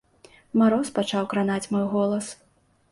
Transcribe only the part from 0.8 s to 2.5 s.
пачаў кранаць мой голас.